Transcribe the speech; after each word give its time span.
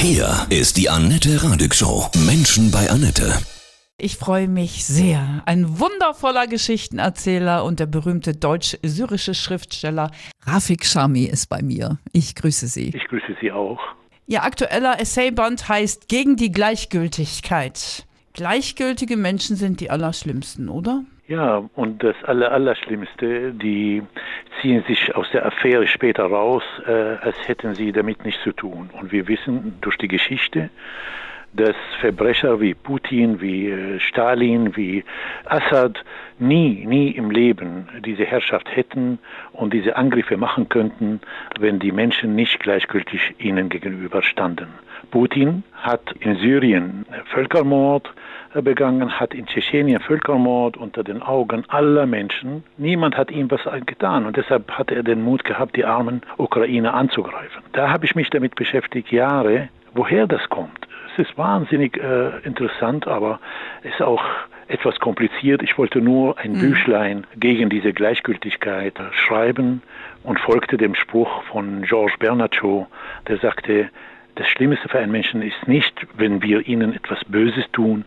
Hier 0.00 0.46
ist 0.48 0.76
die 0.76 0.88
Annette 0.88 1.42
Radig 1.42 1.74
Show. 1.74 2.08
Menschen 2.24 2.70
bei 2.70 2.88
Annette. 2.88 3.32
Ich 3.98 4.16
freue 4.16 4.46
mich 4.46 4.84
sehr. 4.84 5.42
Ein 5.44 5.80
wundervoller 5.80 6.46
Geschichtenerzähler 6.46 7.64
und 7.64 7.80
der 7.80 7.86
berühmte 7.86 8.32
deutsch-syrische 8.32 9.34
Schriftsteller 9.34 10.12
Rafik 10.42 10.86
Shami 10.86 11.24
ist 11.24 11.48
bei 11.48 11.62
mir. 11.62 11.98
Ich 12.12 12.36
grüße 12.36 12.68
Sie. 12.68 12.92
Ich 12.94 13.08
grüße 13.08 13.36
Sie 13.40 13.50
auch. 13.50 13.80
Ihr 14.28 14.44
aktueller 14.44 15.00
Essayband 15.00 15.68
heißt 15.68 16.06
Gegen 16.08 16.36
die 16.36 16.52
Gleichgültigkeit. 16.52 18.06
Gleichgültige 18.34 19.16
Menschen 19.16 19.56
sind 19.56 19.80
die 19.80 19.90
allerschlimmsten, 19.90 20.68
oder? 20.68 21.02
Ja, 21.28 21.68
und 21.74 22.02
das 22.02 22.16
Aller, 22.24 22.50
Allerschlimmste, 22.52 23.52
die 23.52 24.02
ziehen 24.60 24.82
sich 24.88 25.14
aus 25.14 25.30
der 25.30 25.44
Affäre 25.44 25.86
später 25.86 26.24
raus, 26.24 26.62
äh, 26.86 26.90
als 26.90 27.36
hätten 27.46 27.74
sie 27.74 27.92
damit 27.92 28.24
nichts 28.24 28.42
zu 28.42 28.52
tun. 28.52 28.88
Und 28.98 29.12
wir 29.12 29.28
wissen 29.28 29.76
durch 29.82 29.98
die 29.98 30.08
Geschichte, 30.08 30.70
dass 31.52 31.76
Verbrecher 32.00 32.60
wie 32.60 32.74
Putin, 32.74 33.40
wie 33.40 33.70
äh, 33.70 34.00
Stalin, 34.00 34.76
wie 34.76 35.04
Assad 35.46 36.04
nie, 36.38 36.84
nie 36.86 37.10
im 37.10 37.30
Leben 37.30 37.88
diese 38.04 38.24
Herrschaft 38.24 38.74
hätten 38.74 39.18
und 39.52 39.72
diese 39.72 39.96
Angriffe 39.96 40.36
machen 40.36 40.68
könnten, 40.68 41.20
wenn 41.58 41.78
die 41.78 41.92
Menschen 41.92 42.34
nicht 42.34 42.60
gleichgültig 42.60 43.34
ihnen 43.38 43.68
gegenüber 43.68 44.22
standen. 44.22 44.68
Putin 45.10 45.62
hat 45.72 46.12
in 46.20 46.36
Syrien 46.36 47.06
Völkermord 47.26 48.12
begangen, 48.54 49.18
hat 49.18 49.34
in 49.34 49.46
Tschetschenien 49.46 50.00
Völkermord 50.00 50.76
unter 50.76 51.04
den 51.04 51.22
Augen 51.22 51.64
aller 51.68 52.06
Menschen. 52.06 52.64
Niemand 52.76 53.16
hat 53.16 53.30
ihm 53.30 53.50
was 53.50 53.60
getan 53.86 54.26
und 54.26 54.36
deshalb 54.36 54.70
hat 54.72 54.90
er 54.90 55.02
den 55.02 55.22
Mut 55.22 55.44
gehabt, 55.44 55.76
die 55.76 55.84
armen 55.84 56.22
Ukrainer 56.36 56.94
anzugreifen. 56.94 57.62
Da 57.72 57.90
habe 57.90 58.04
ich 58.06 58.14
mich 58.14 58.30
damit 58.30 58.54
beschäftigt, 58.54 59.10
Jahre, 59.12 59.68
woher 59.94 60.26
das 60.26 60.48
kommt. 60.48 60.87
Ist 61.18 61.36
wahnsinnig 61.36 61.96
äh, 61.96 62.38
interessant, 62.44 63.08
aber 63.08 63.40
es 63.82 63.92
ist 63.92 64.02
auch 64.02 64.22
etwas 64.68 65.00
kompliziert. 65.00 65.64
Ich 65.64 65.76
wollte 65.76 66.00
nur 66.00 66.38
ein 66.38 66.52
mhm. 66.52 66.60
Büchlein 66.60 67.26
gegen 67.36 67.70
diese 67.70 67.92
Gleichgültigkeit 67.92 68.94
schreiben 69.10 69.82
und 70.22 70.38
folgte 70.38 70.76
dem 70.76 70.94
Spruch 70.94 71.42
von 71.50 71.82
Georges 71.82 72.16
Bernard 72.18 72.54
Shaw, 72.54 72.86
der 73.26 73.38
sagte, 73.38 73.90
das 74.36 74.46
Schlimmste 74.46 74.88
für 74.88 75.00
einen 75.00 75.10
Menschen 75.10 75.42
ist 75.42 75.66
nicht, 75.66 76.06
wenn 76.16 76.40
wir 76.40 76.68
ihnen 76.68 76.94
etwas 76.94 77.24
Böses 77.24 77.64
tun, 77.72 78.04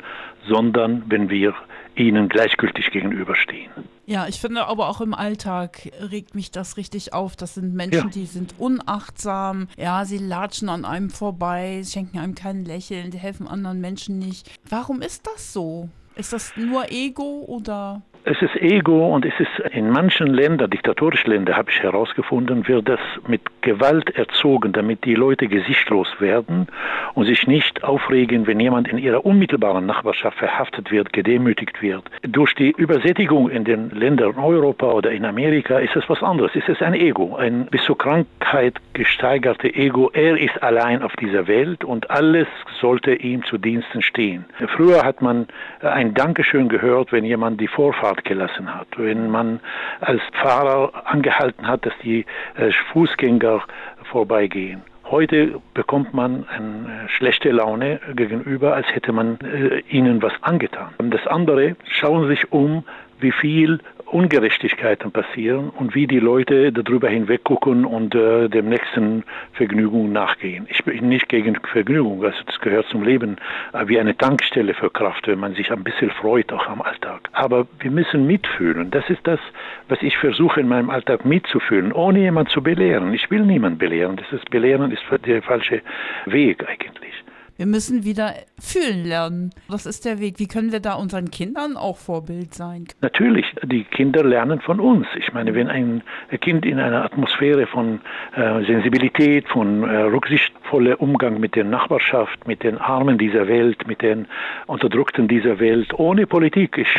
sondern 0.47 1.03
wenn 1.07 1.29
wir 1.29 1.53
ihnen 2.01 2.29
gleichgültig 2.29 2.91
gegenüberstehen. 2.91 3.71
Ja, 4.05 4.27
ich 4.27 4.41
finde 4.41 4.65
aber 4.65 4.89
auch 4.89 5.01
im 5.01 5.13
Alltag 5.13 5.89
regt 5.99 6.35
mich 6.35 6.51
das 6.51 6.77
richtig 6.77 7.13
auf. 7.13 7.35
Das 7.35 7.53
sind 7.55 7.73
Menschen, 7.73 8.07
ja. 8.07 8.09
die 8.09 8.25
sind 8.25 8.55
unachtsam. 8.57 9.67
Ja, 9.77 10.05
sie 10.05 10.17
latschen 10.17 10.69
an 10.69 10.85
einem 10.85 11.09
vorbei, 11.09 11.81
schenken 11.85 12.19
einem 12.19 12.35
kein 12.35 12.65
Lächeln, 12.65 13.11
die 13.11 13.19
helfen 13.19 13.47
anderen 13.47 13.79
Menschen 13.79 14.19
nicht. 14.19 14.49
Warum 14.69 15.01
ist 15.01 15.27
das 15.27 15.53
so? 15.53 15.89
Ist 16.15 16.33
das 16.33 16.53
nur 16.57 16.91
Ego 16.91 17.45
oder? 17.47 18.01
Es 18.23 18.39
ist 18.39 18.55
Ego 18.55 19.15
und 19.15 19.25
es 19.25 19.33
ist 19.39 19.73
in 19.73 19.89
manchen 19.89 20.27
Ländern, 20.27 20.69
diktatorischen 20.69 21.31
Ländern, 21.31 21.57
habe 21.57 21.71
ich 21.71 21.81
herausgefunden, 21.81 22.67
wird 22.67 22.87
das 22.87 22.99
mit 23.27 23.41
Gewalt 23.61 24.15
erzogen, 24.15 24.73
damit 24.73 25.05
die 25.05 25.15
Leute 25.15 25.47
gesichtlos 25.47 26.07
werden 26.19 26.67
und 27.15 27.25
sich 27.25 27.47
nicht 27.47 27.83
aufregen, 27.83 28.45
wenn 28.45 28.59
jemand 28.59 28.87
in 28.87 28.99
ihrer 28.99 29.25
unmittelbaren 29.25 29.87
Nachbarschaft 29.87 30.37
verhaftet 30.37 30.91
wird, 30.91 31.13
gedemütigt 31.13 31.81
wird. 31.81 32.03
Durch 32.21 32.53
die 32.53 32.69
Übersättigung 32.69 33.49
in 33.49 33.63
den 33.63 33.89
Ländern 33.89 34.37
Europa 34.37 34.91
oder 34.91 35.11
in 35.11 35.25
Amerika 35.25 35.79
ist 35.79 35.95
es 35.95 36.07
was 36.07 36.21
anderes. 36.21 36.51
Es 36.53 36.69
ist 36.69 36.83
ein 36.83 36.93
Ego, 36.93 37.37
ein 37.37 37.65
bis 37.71 37.83
zur 37.85 37.97
Krankheit 37.97 38.75
gesteigerte 38.93 39.73
Ego. 39.73 40.11
Er 40.13 40.37
ist 40.37 40.61
allein 40.61 41.01
auf 41.01 41.15
dieser 41.15 41.47
Welt 41.47 41.83
und 41.83 42.11
alles 42.11 42.47
sollte 42.79 43.15
ihm 43.15 43.43
zu 43.45 43.57
Diensten 43.57 44.03
stehen. 44.03 44.45
Früher 44.75 45.03
hat 45.03 45.23
man 45.23 45.47
ein 45.81 46.13
Dankeschön 46.13 46.69
gehört, 46.69 47.11
wenn 47.11 47.25
jemand 47.25 47.59
die 47.59 47.67
Vorfahrt 47.67 48.10
Fahrt 48.11 48.25
gelassen 48.25 48.73
hat, 48.73 48.87
wenn 48.97 49.29
man 49.29 49.61
als 50.01 50.21
Fahrer 50.33 50.91
angehalten 51.05 51.65
hat, 51.67 51.85
dass 51.85 51.93
die 52.03 52.25
äh, 52.57 52.71
Fußgänger 52.91 53.61
vorbeigehen. 54.03 54.81
Heute 55.05 55.61
bekommt 55.73 56.13
man 56.13 56.45
eine 56.49 57.07
schlechte 57.07 57.51
Laune 57.51 58.01
gegenüber, 58.13 58.73
als 58.75 58.87
hätte 58.93 59.13
man 59.13 59.39
äh, 59.41 59.79
ihnen 59.89 60.21
was 60.21 60.33
angetan. 60.41 60.89
Und 60.97 61.11
das 61.11 61.25
andere, 61.25 61.77
schauen 61.85 62.23
Sie 62.23 62.29
sich 62.35 62.51
um, 62.51 62.83
wie 63.21 63.31
viel 63.31 63.79
Ungerechtigkeiten 64.11 65.11
passieren 65.11 65.69
und 65.69 65.95
wie 65.95 66.05
die 66.05 66.19
Leute 66.19 66.71
darüber 66.73 67.07
hinweggucken 67.07 67.85
und 67.85 68.13
äh, 68.13 68.49
dem 68.49 68.67
nächsten 68.67 69.23
Vergnügung 69.53 70.11
nachgehen. 70.11 70.67
Ich 70.69 70.83
bin 70.83 71.07
nicht 71.07 71.29
gegen 71.29 71.55
Vergnügung, 71.71 72.23
also 72.23 72.37
das 72.45 72.59
gehört 72.59 72.87
zum 72.87 73.03
Leben 73.03 73.37
äh, 73.73 73.87
wie 73.87 73.99
eine 73.99 74.17
Tankstelle 74.17 74.73
für 74.73 74.89
Kraft, 74.89 75.27
wenn 75.27 75.39
man 75.39 75.53
sich 75.55 75.71
ein 75.71 75.83
bisschen 75.83 76.11
freut, 76.11 76.51
auch 76.51 76.67
am 76.67 76.81
Alltag. 76.81 77.29
Aber 77.31 77.67
wir 77.79 77.91
müssen 77.91 78.27
mitfühlen. 78.27 78.91
Das 78.91 79.09
ist 79.09 79.25
das, 79.25 79.39
was 79.87 80.01
ich 80.01 80.17
versuche 80.17 80.59
in 80.59 80.67
meinem 80.67 80.89
Alltag 80.89 81.23
mitzufühlen, 81.23 81.93
ohne 81.93 82.19
jemand 82.19 82.49
zu 82.49 82.61
belehren. 82.61 83.13
Ich 83.13 83.31
will 83.31 83.45
niemand 83.45 83.79
belehren. 83.79 84.17
Das 84.17 84.31
ist 84.33 84.49
Belehren 84.49 84.91
ist 84.91 85.03
der 85.25 85.41
falsche 85.41 85.81
Weg 86.25 86.67
eigentlich. 86.67 87.13
Wir 87.61 87.67
müssen 87.67 88.03
wieder 88.03 88.33
fühlen 88.59 89.05
lernen. 89.05 89.51
Was 89.67 89.85
ist 89.85 90.03
der 90.03 90.19
Weg? 90.19 90.39
Wie 90.39 90.47
können 90.47 90.71
wir 90.71 90.79
da 90.79 90.95
unseren 90.95 91.29
Kindern 91.29 91.77
auch 91.77 91.97
Vorbild 91.97 92.55
sein? 92.55 92.87
Natürlich, 93.01 93.45
die 93.61 93.83
Kinder 93.83 94.23
lernen 94.23 94.61
von 94.61 94.79
uns. 94.79 95.05
Ich 95.15 95.31
meine, 95.31 95.53
wenn 95.53 95.67
ein 95.67 96.01
Kind 96.39 96.65
in 96.65 96.79
einer 96.79 97.05
Atmosphäre 97.05 97.67
von 97.67 98.01
äh, 98.35 98.65
Sensibilität, 98.65 99.47
von 99.47 99.83
äh, 99.83 99.95
rücksichtsvollem 99.95 100.95
Umgang 100.95 101.39
mit 101.39 101.55
der 101.55 101.65
Nachbarschaft, 101.65 102.47
mit 102.47 102.63
den 102.63 102.79
Armen 102.79 103.19
dieser 103.19 103.47
Welt, 103.47 103.85
mit 103.85 104.01
den 104.01 104.25
Unterdrückten 104.65 105.27
dieser 105.27 105.59
Welt, 105.59 105.93
ohne 105.93 106.25
Politik, 106.25 106.79
ich 106.79 106.89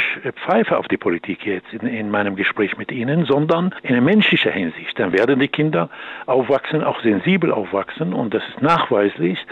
pfeife 0.44 0.78
auf 0.78 0.86
die 0.86 0.96
Politik 0.96 1.44
jetzt 1.44 1.72
in, 1.72 1.88
in 1.88 2.08
meinem 2.08 2.36
Gespräch 2.36 2.78
mit 2.78 2.92
Ihnen, 2.92 3.24
sondern 3.24 3.74
in 3.82 4.00
menschlicher 4.04 4.52
Hinsicht, 4.52 4.96
dann 4.96 5.12
werden 5.12 5.40
die 5.40 5.48
Kinder 5.48 5.90
aufwachsen, 6.26 6.84
auch 6.84 7.02
sensibel 7.02 7.50
aufwachsen 7.50 8.12
und 8.12 8.32
das 8.32 8.44
ist 8.48 8.62
nachweislich, 8.62 9.44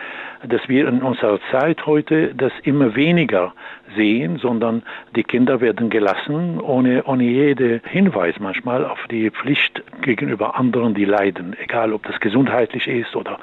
dass 0.49 0.69
wir 0.69 0.89
in 0.89 1.03
unserer 1.03 1.39
Zeit 1.51 1.87
heute 1.87 2.35
das 2.35 2.53
immer 2.63 2.95
weniger 2.95 3.53
sehen, 3.97 4.39
sondern 4.39 4.83
die 5.17 5.23
Kinder 5.23 5.61
werden 5.61 5.91
gelassen, 5.91 6.61
ohne, 6.61 7.05
ohne 7.05 7.25
jede 7.25 7.81
Hinweis 7.85 8.37
manchmal 8.39 8.85
auf 8.85 8.99
die 9.11 9.31
Pflicht 9.31 9.83
gegenüber 10.03 10.57
anderen, 10.57 10.95
die 10.95 11.05
leiden, 11.05 11.57
egal 11.63 11.93
ob 11.93 12.05
das 12.05 12.19
gesundheitlich 12.21 12.87
ist 12.87 13.15
oder 13.17 13.39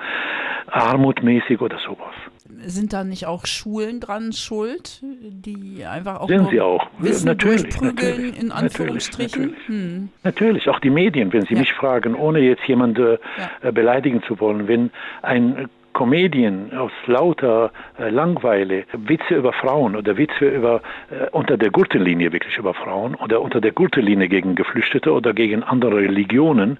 armutmäßig 0.67 1.61
oder 1.61 1.77
sowas. 1.79 2.13
Sind 2.59 2.93
da 2.93 3.03
nicht 3.03 3.25
auch 3.25 3.45
Schulen 3.45 3.99
dran 3.99 4.31
schuld, 4.33 5.01
die 5.01 5.85
einfach 5.85 6.21
auch 6.21 6.27
Sind 6.27 6.49
sie 6.49 6.61
auch. 6.61 6.87
Wissen 6.97 7.27
natürlich, 7.27 7.63
durchprügeln, 7.63 7.95
natürlich, 7.95 8.41
in 8.41 8.51
Anführungsstrichen? 8.51 9.41
Natürlich, 9.41 9.67
hm. 9.67 10.09
natürlich, 10.23 10.69
auch 10.69 10.79
die 10.79 10.89
Medien, 10.89 11.31
wenn 11.33 11.45
Sie 11.45 11.53
ja. 11.53 11.59
mich 11.59 11.73
fragen, 11.73 12.15
ohne 12.15 12.39
jetzt 12.39 12.63
jemanden 12.67 13.05
äh, 13.05 13.17
ja. 13.63 13.71
beleidigen 13.71 14.23
zu 14.23 14.39
wollen, 14.39 14.67
wenn 14.67 14.91
ein 15.21 15.69
Comedien 15.97 16.77
aus 16.77 16.91
lauter 17.07 17.71
äh, 17.97 18.09
Langweile, 18.09 18.83
Witze 18.93 19.33
über 19.33 19.51
Frauen 19.51 19.95
oder 19.95 20.15
Witze 20.15 20.45
über 20.45 20.81
äh, 21.09 21.27
unter 21.31 21.57
der 21.57 21.71
Gürtellinie 21.71 22.31
wirklich 22.31 22.55
über 22.55 22.75
Frauen 22.75 23.15
oder 23.15 23.41
unter 23.41 23.59
der 23.59 23.71
Gürtellinie 23.71 24.27
gegen 24.27 24.53
Geflüchtete 24.53 25.11
oder 25.11 25.33
gegen 25.33 25.63
andere 25.63 25.95
Religionen 25.95 26.77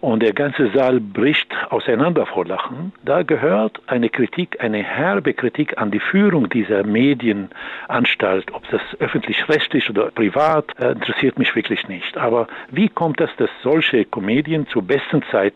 und 0.00 0.22
der 0.22 0.34
ganze 0.34 0.70
Saal 0.72 1.00
bricht 1.00 1.50
auseinander 1.70 2.26
vor 2.26 2.44
Lachen. 2.44 2.92
Da 3.06 3.22
gehört 3.22 3.80
eine 3.86 4.10
Kritik, 4.10 4.60
eine 4.60 4.82
herbe 4.82 5.32
Kritik 5.32 5.78
an 5.78 5.90
die 5.90 6.00
Führung 6.00 6.50
dieser 6.50 6.84
Medienanstalt, 6.84 8.52
ob 8.52 8.68
das 8.68 8.82
öffentlich-rechtlich 8.98 9.88
oder 9.88 10.10
privat, 10.10 10.78
äh, 10.78 10.92
interessiert 10.92 11.38
mich 11.38 11.56
wirklich 11.56 11.88
nicht. 11.88 12.18
Aber 12.18 12.48
wie 12.70 12.90
kommt 12.90 13.22
es, 13.22 13.30
dass 13.38 13.48
solche 13.62 14.04
Comedien 14.04 14.66
zur 14.66 14.82
besten 14.82 15.22
Zeit 15.30 15.54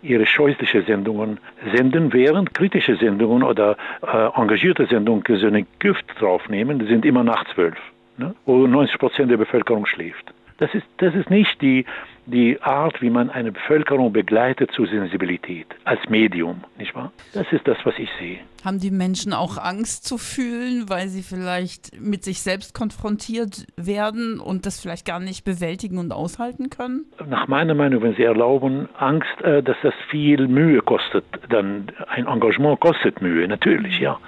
ihre 0.00 0.24
scheußliche 0.24 0.84
Sendungen 0.84 1.38
senden, 1.74 2.14
während 2.14 2.45
kritische 2.52 2.96
Sendungen 2.96 3.42
oder 3.42 3.76
äh, 4.02 4.40
engagierte 4.40 4.86
Sendungen 4.86 5.22
so 5.38 5.46
eine 5.46 5.64
Gift 5.78 6.04
draufnehmen, 6.18 6.86
sind 6.86 7.04
immer 7.04 7.24
nach 7.24 7.44
zwölf, 7.54 7.78
ne? 8.16 8.34
wo 8.44 8.66
90 8.66 8.98
Prozent 8.98 9.30
der 9.30 9.36
Bevölkerung 9.36 9.86
schläft. 9.86 10.32
Das 10.58 10.72
ist, 10.74 10.86
das 10.98 11.14
ist 11.14 11.30
nicht 11.30 11.60
die, 11.60 11.84
die 12.26 12.60
Art, 12.62 13.00
wie 13.00 13.10
man 13.10 13.30
eine 13.30 13.52
Bevölkerung 13.52 14.12
begleitet 14.12 14.70
zur 14.72 14.86
Sensibilität 14.86 15.66
als 15.84 16.00
Medium, 16.08 16.64
nicht 16.78 16.94
wahr? 16.94 17.12
Das 17.34 17.46
ist 17.52 17.66
das, 17.68 17.78
was 17.84 17.94
ich 17.98 18.08
sehe. 18.18 18.38
Haben 18.64 18.80
die 18.80 18.90
Menschen 18.90 19.32
auch 19.32 19.58
Angst 19.58 20.04
zu 20.04 20.18
fühlen, 20.18 20.88
weil 20.88 21.08
sie 21.08 21.22
vielleicht 21.22 22.00
mit 22.00 22.24
sich 22.24 22.40
selbst 22.40 22.74
konfrontiert 22.74 23.66
werden 23.76 24.40
und 24.40 24.66
das 24.66 24.80
vielleicht 24.80 25.06
gar 25.06 25.20
nicht 25.20 25.44
bewältigen 25.44 25.98
und 25.98 26.12
aushalten 26.12 26.68
können? 26.68 27.04
Nach 27.28 27.46
meiner 27.46 27.74
Meinung, 27.74 28.02
wenn 28.02 28.16
Sie 28.16 28.24
erlauben, 28.24 28.88
Angst, 28.98 29.40
äh, 29.42 29.62
dass 29.62 29.76
das 29.82 29.94
viel 30.10 30.48
Mühe 30.48 30.80
kostet. 30.80 31.24
Dann 31.48 31.92
ein 32.08 32.26
Engagement 32.26 32.80
kostet 32.80 33.20
Mühe, 33.20 33.46
natürlich, 33.46 34.00
ja. 34.00 34.18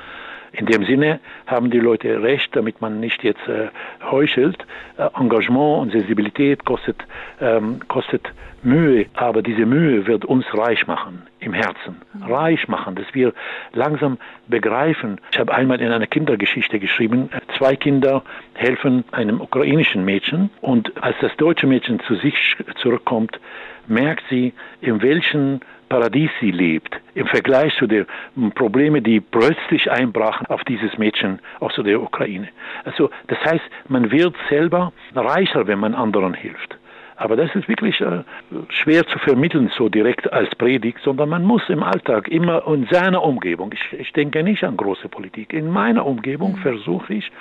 In 0.52 0.66
dem 0.66 0.84
Sinne 0.84 1.20
haben 1.46 1.70
die 1.70 1.80
Leute 1.80 2.22
recht, 2.22 2.54
damit 2.56 2.80
man 2.80 3.00
nicht 3.00 3.22
jetzt 3.22 3.46
äh, 3.48 3.68
heuchelt. 4.10 4.58
Äh, 4.96 5.08
Engagement 5.18 5.82
und 5.82 5.92
Sensibilität 5.92 6.64
kostet, 6.64 6.96
ähm, 7.40 7.80
kostet 7.88 8.32
Mühe, 8.62 9.06
aber 9.14 9.42
diese 9.42 9.66
Mühe 9.66 10.06
wird 10.06 10.24
uns 10.24 10.44
reich 10.52 10.86
machen 10.86 11.22
im 11.38 11.52
Herzen, 11.52 12.02
reich 12.26 12.66
machen, 12.66 12.96
dass 12.96 13.06
wir 13.12 13.32
langsam 13.72 14.18
begreifen. 14.48 15.20
Ich 15.30 15.38
habe 15.38 15.54
einmal 15.54 15.80
in 15.80 15.92
einer 15.92 16.08
Kindergeschichte 16.08 16.80
geschrieben, 16.80 17.30
zwei 17.56 17.76
Kinder 17.76 18.24
helfen 18.54 19.04
einem 19.12 19.40
ukrainischen 19.40 20.04
Mädchen 20.04 20.50
und 20.60 21.00
als 21.02 21.16
das 21.20 21.36
deutsche 21.36 21.68
Mädchen 21.68 22.00
zu 22.00 22.16
sich 22.16 22.56
zurückkommt, 22.82 23.38
merkt 23.86 24.24
sie, 24.28 24.52
in 24.80 25.02
welchen 25.02 25.60
Paradies 25.88 26.30
sie 26.40 26.50
lebt, 26.50 26.94
im 27.14 27.26
Vergleich 27.26 27.74
zu 27.76 27.86
den 27.86 28.06
Problemen, 28.54 29.02
die 29.02 29.20
plötzlich 29.20 29.90
einbrachen 29.90 30.46
auf 30.48 30.62
dieses 30.64 30.98
Mädchen 30.98 31.40
aus 31.60 31.74
der 31.76 32.00
Ukraine. 32.00 32.48
Also 32.84 33.10
das 33.28 33.38
heißt, 33.44 33.64
man 33.88 34.10
wird 34.10 34.34
selber 34.48 34.92
reicher, 35.14 35.66
wenn 35.66 35.78
man 35.78 35.94
anderen 35.94 36.34
hilft. 36.34 36.78
Aber 37.18 37.34
das 37.34 37.52
ist 37.56 37.66
wirklich 37.66 38.00
äh, 38.00 38.22
schwer 38.68 39.04
zu 39.08 39.18
vermitteln, 39.18 39.72
so 39.76 39.88
direkt 39.88 40.32
als 40.32 40.54
Predigt, 40.54 41.00
sondern 41.02 41.28
man 41.28 41.42
muss 41.42 41.62
im 41.68 41.82
Alltag 41.82 42.28
immer 42.28 42.64
in 42.68 42.86
seiner 42.92 43.24
Umgebung, 43.24 43.72
ich, 43.72 43.98
ich 43.98 44.12
denke 44.12 44.44
nicht 44.44 44.62
an 44.62 44.76
große 44.76 45.08
Politik, 45.08 45.52
in 45.52 45.68
meiner 45.68 46.06
Umgebung 46.06 46.52
mhm. 46.52 46.58
versuche 46.58 47.14
ich, 47.14 47.32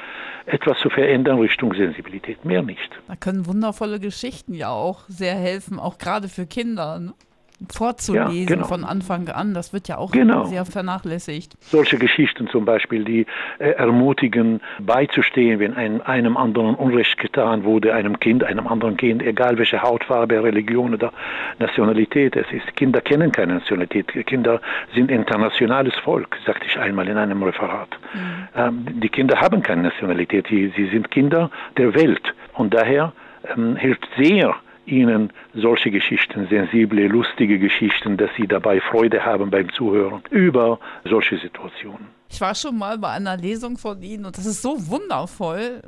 etwas 0.47 0.79
zu 0.79 0.89
verändern 0.89 1.38
Richtung 1.39 1.75
Sensibilität, 1.75 2.44
mehr 2.44 2.63
nicht. 2.63 2.89
Da 3.07 3.15
können 3.15 3.45
wundervolle 3.45 3.99
Geschichten 3.99 4.55
ja 4.55 4.69
auch 4.69 5.01
sehr 5.07 5.35
helfen, 5.35 5.77
auch 5.77 5.99
gerade 5.99 6.27
für 6.27 6.47
Kinder. 6.47 6.99
Ne? 6.99 7.13
Vorzulesen 7.71 8.36
ja, 8.36 8.45
genau. 8.45 8.68
von 8.68 8.83
Anfang 8.83 9.30
an. 9.30 9.54
Das 9.54 9.74
wird 9.74 9.88
ja 9.88 9.98
auch 9.98 10.12
genau. 10.12 10.45
sehr 10.45 10.65
vernachlässigt. 10.65 11.57
Solche 11.62 11.98
Geschichten 11.98 12.48
zum 12.48 12.65
Beispiel, 12.65 13.04
die 13.04 13.25
äh, 13.59 13.71
ermutigen, 13.71 14.62
beizustehen, 14.80 15.59
wenn 15.59 15.74
ein, 15.74 16.01
einem 16.01 16.38
anderen 16.38 16.75
Unrecht 16.75 17.18
getan 17.18 17.63
wurde, 17.63 17.94
einem 17.94 18.19
Kind, 18.19 18.44
einem 18.44 18.68
anderen 18.68 18.98
Kind, 18.98 19.24
egal 19.24 19.57
welche 19.57 19.81
Hautfarbe, 19.81 20.44
Religion 20.44 20.94
oder 20.94 21.12
Nationalität 21.59 22.36
es 22.36 22.45
ist. 22.51 22.75
Kinder 22.75 23.01
kennen 23.01 23.31
keine 23.31 23.56
Nationalität. 23.56 24.07
Kinder 24.27 24.62
sind 24.94 25.09
internationales 25.09 25.95
Volk, 26.04 26.38
sagte 26.45 26.65
ich 26.68 26.77
einmal 26.77 27.07
in 27.07 27.18
einem 27.18 27.42
Referat. 27.42 27.89
Mhm. 28.13 28.48
Ähm, 28.56 28.86
die 29.01 29.09
Kinder 29.09 29.39
haben 29.42 29.63
keine 29.63 29.83
Nationalität, 29.83 30.48
sie, 30.48 30.71
sie 30.75 30.89
sind 30.89 31.09
Kinder 31.09 31.50
der 31.77 31.94
Welt. 31.95 32.33
Und 32.54 32.74
daher 32.74 33.13
ähm, 33.56 33.75
hilft 33.75 34.07
sehr, 34.18 34.56
Ihnen 34.88 35.31
solche 35.54 35.92
Geschichten, 35.92 36.48
sensible, 36.48 37.07
lustige 37.07 37.60
Geschichten, 37.60 38.18
dass 38.18 38.30
Sie 38.36 38.48
dabei 38.48 38.81
Freude 38.81 39.24
haben 39.24 39.50
beim 39.50 39.72
Zuhören 39.74 40.22
über 40.30 40.80
solche 41.04 41.38
Situationen. 41.38 42.07
Ich 42.30 42.42
war 42.42 42.56
schon 42.56 42.78
mal 42.78 42.98
bei 42.98 43.10
einer 43.10 43.38
Lesung 43.38 43.78
von 43.78 44.01
Ihnen 44.01 44.25
und 44.25 44.38
das 44.38 44.45
ist 44.45 44.62
so 44.62 44.75
wundervoll 44.89 45.81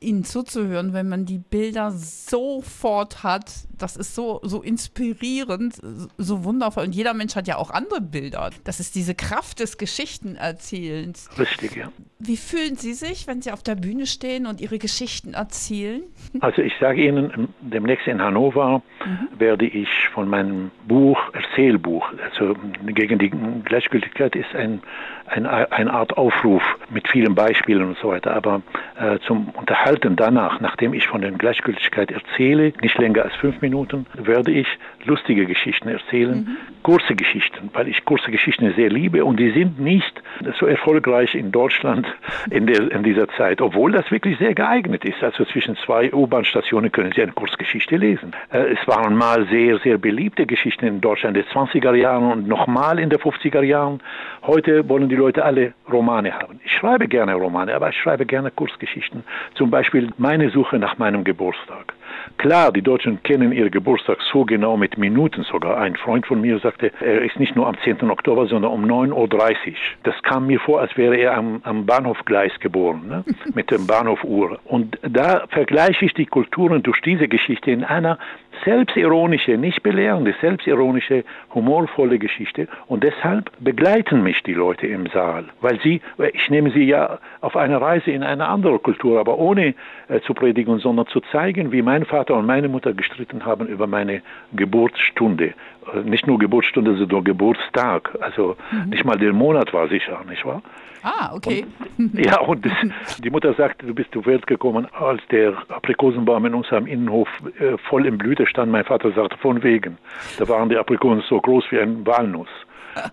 ihnen 0.00 0.24
zuzuhören, 0.24 0.94
wenn 0.94 1.08
man 1.08 1.26
die 1.26 1.38
Bilder 1.38 1.90
sofort 1.90 3.22
hat. 3.22 3.50
Das 3.78 3.96
ist 3.96 4.14
so, 4.14 4.40
so 4.42 4.62
inspirierend, 4.62 5.74
so 6.16 6.44
wundervoll. 6.44 6.84
Und 6.84 6.94
jeder 6.94 7.14
Mensch 7.14 7.36
hat 7.36 7.46
ja 7.46 7.56
auch 7.56 7.70
andere 7.70 8.00
Bilder. 8.00 8.50
Das 8.64 8.80
ist 8.80 8.94
diese 8.94 9.14
Kraft 9.14 9.60
des 9.60 9.78
Geschichtenerzählens. 9.78 11.28
Richtig, 11.38 11.76
ja. 11.76 11.92
Wie 12.18 12.36
fühlen 12.36 12.76
Sie 12.76 12.92
sich, 12.92 13.26
wenn 13.26 13.40
Sie 13.40 13.52
auf 13.52 13.62
der 13.62 13.74
Bühne 13.74 14.06
stehen 14.06 14.46
und 14.46 14.60
Ihre 14.60 14.78
Geschichten 14.78 15.34
erzählen? 15.34 16.02
Also 16.40 16.62
ich 16.62 16.72
sage 16.80 17.06
Ihnen, 17.06 17.48
demnächst 17.60 18.06
in 18.06 18.20
Hannover 18.20 18.82
mhm. 19.04 19.28
werde 19.38 19.66
ich 19.66 19.88
von 20.14 20.28
meinem 20.28 20.70
Buch, 20.86 21.18
Erzählbuch, 21.32 22.06
also 22.30 22.54
gegen 22.86 23.18
die 23.18 23.30
Gleichgültigkeit 23.64 24.36
ist 24.36 24.54
ein, 24.54 24.82
ein, 25.26 25.46
eine 25.46 25.92
Art 25.92 26.16
Aufruf 26.16 26.62
mit 26.90 27.08
vielen 27.08 27.34
Beispielen 27.34 27.88
und 27.88 27.98
so 27.98 28.08
weiter, 28.08 28.34
aber 28.34 28.62
äh, 28.98 29.18
zum 29.26 29.48
Unterhalten 29.50 29.89
danach, 29.98 30.60
nachdem 30.60 30.94
ich 30.94 31.06
von 31.06 31.20
der 31.20 31.32
Gleichgültigkeit 31.32 32.10
erzähle, 32.10 32.72
nicht 32.82 32.98
länger 32.98 33.24
als 33.24 33.34
fünf 33.36 33.60
Minuten, 33.60 34.06
werde 34.14 34.52
ich 34.52 34.66
lustige 35.04 35.46
Geschichten 35.46 35.88
erzählen, 35.88 36.40
mhm. 36.40 36.56
kurze 36.82 37.14
Geschichten, 37.14 37.70
weil 37.72 37.88
ich 37.88 38.04
kurze 38.04 38.30
Geschichten 38.30 38.72
sehr 38.76 38.90
liebe 38.90 39.24
und 39.24 39.38
die 39.38 39.50
sind 39.50 39.80
nicht 39.80 40.22
so 40.58 40.66
erfolgreich 40.66 41.34
in 41.34 41.52
Deutschland 41.52 42.06
in, 42.50 42.66
der, 42.66 42.90
in 42.92 43.02
dieser 43.02 43.28
Zeit, 43.30 43.60
obwohl 43.60 43.92
das 43.92 44.10
wirklich 44.10 44.38
sehr 44.38 44.54
geeignet 44.54 45.04
ist. 45.04 45.22
Also 45.22 45.44
zwischen 45.44 45.76
zwei 45.76 46.12
U-Bahn-Stationen 46.12 46.92
können 46.92 47.12
Sie 47.14 47.22
eine 47.22 47.32
Kurzgeschichte 47.32 47.96
lesen. 47.96 48.32
Äh, 48.52 48.74
es 48.74 48.88
waren 48.88 49.16
mal 49.16 49.46
sehr, 49.48 49.78
sehr 49.78 49.98
beliebte 49.98 50.46
Geschichten 50.46 50.86
in 50.86 51.00
Deutschland 51.00 51.36
in 51.36 51.44
den 51.44 51.52
20er 51.52 51.94
Jahren 51.94 52.30
und 52.32 52.48
nochmal 52.48 52.98
in 52.98 53.10
den 53.10 53.18
50er 53.18 53.62
Jahren. 53.62 54.00
Heute 54.42 54.88
wollen 54.88 55.08
die 55.08 55.16
Leute 55.16 55.44
alle 55.44 55.74
Romane 55.90 56.32
haben. 56.32 56.60
Ich 56.64 56.72
schreibe 56.72 57.08
gerne 57.08 57.34
Romane, 57.34 57.74
aber 57.74 57.90
ich 57.90 57.96
schreibe 57.96 58.24
gerne 58.24 58.50
Kurzgeschichten. 58.50 59.24
Zum 59.54 59.70
Beispiel 59.70 59.79
meine 60.18 60.50
Suche 60.50 60.78
nach 60.78 60.98
meinem 60.98 61.24
Geburtstag. 61.24 61.94
Klar, 62.38 62.72
die 62.72 62.82
Deutschen 62.82 63.22
kennen 63.22 63.52
ihren 63.52 63.70
Geburtstag 63.70 64.18
so 64.32 64.44
genau 64.44 64.76
mit 64.76 64.98
Minuten 64.98 65.42
sogar. 65.42 65.78
Ein 65.78 65.96
Freund 65.96 66.26
von 66.26 66.40
mir 66.40 66.58
sagte, 66.58 66.90
er 67.00 67.22
ist 67.22 67.38
nicht 67.38 67.56
nur 67.56 67.66
am 67.66 67.76
10. 67.84 68.10
Oktober, 68.10 68.46
sondern 68.46 68.72
um 68.72 68.84
9.30 68.84 69.12
Uhr. 69.12 69.74
Das 70.04 70.14
kam 70.22 70.46
mir 70.46 70.60
vor, 70.60 70.80
als 70.80 70.96
wäre 70.96 71.16
er 71.16 71.36
am, 71.36 71.60
am 71.64 71.86
Bahnhofgleis 71.86 72.52
geboren, 72.60 73.08
ne? 73.08 73.24
mit 73.54 73.70
dem 73.70 73.86
Bahnhofuhr. 73.86 74.58
Und 74.64 74.98
da 75.02 75.44
vergleiche 75.48 76.04
ich 76.04 76.14
die 76.14 76.26
Kulturen 76.26 76.82
durch 76.82 77.00
diese 77.02 77.28
Geschichte 77.28 77.70
in 77.70 77.84
einer 77.84 78.18
selbstironische, 78.64 79.56
nicht 79.56 79.82
belehrende, 79.82 80.34
selbstironische, 80.40 81.24
humorvolle 81.54 82.18
Geschichte. 82.18 82.68
Und 82.86 83.04
deshalb 83.04 83.50
begleiten 83.58 84.22
mich 84.22 84.42
die 84.42 84.54
Leute 84.54 84.86
im 84.86 85.06
Saal, 85.08 85.44
weil 85.60 85.80
sie, 85.80 86.00
ich 86.32 86.50
nehme 86.50 86.70
sie 86.70 86.84
ja 86.84 87.18
auf 87.40 87.56
eine 87.56 87.80
Reise 87.80 88.10
in 88.10 88.22
eine 88.22 88.46
andere 88.46 88.78
Kultur, 88.78 89.18
aber 89.20 89.38
ohne 89.38 89.74
äh, 90.08 90.20
zu 90.20 90.34
predigen, 90.34 90.78
sondern 90.78 91.06
zu 91.06 91.20
zeigen, 91.32 91.72
wie 91.72 91.82
mein 91.82 91.99
Vater 92.04 92.34
und 92.34 92.46
meine 92.46 92.68
Mutter 92.68 92.92
gestritten 92.92 93.44
haben 93.44 93.66
über 93.66 93.86
meine 93.86 94.22
Geburtsstunde. 94.52 95.54
Äh, 95.92 96.00
nicht 96.04 96.26
nur 96.26 96.38
Geburtsstunde, 96.38 96.96
sondern 96.96 97.24
Geburtstag. 97.24 98.16
Also 98.20 98.56
mhm. 98.70 98.90
nicht 98.90 99.04
mal 99.04 99.18
der 99.18 99.32
Monat 99.32 99.72
war 99.72 99.88
sicher, 99.88 100.20
nicht 100.28 100.44
wahr? 100.44 100.62
Ah, 101.02 101.34
okay. 101.34 101.64
Und, 101.96 102.18
ja, 102.18 102.40
und 102.40 102.66
das, 102.66 102.72
die 103.18 103.30
Mutter 103.30 103.54
sagte, 103.54 103.86
du 103.86 103.94
bist 103.94 104.12
zur 104.12 104.26
Welt 104.26 104.46
gekommen, 104.46 104.86
als 104.92 105.22
der 105.30 105.54
Aprikosenbaum 105.68 106.44
in 106.44 106.54
unserem 106.54 106.86
Innenhof 106.86 107.28
äh, 107.58 107.78
voll 107.88 108.06
in 108.06 108.18
Blüte 108.18 108.46
stand. 108.46 108.70
Mein 108.70 108.84
Vater 108.84 109.10
sagte, 109.12 109.38
von 109.38 109.62
wegen. 109.62 109.96
Da 110.38 110.48
waren 110.48 110.68
die 110.68 110.76
Aprikosen 110.76 111.22
so 111.28 111.40
groß 111.40 111.64
wie 111.70 111.80
ein 111.80 112.06
Walnuss. 112.06 112.48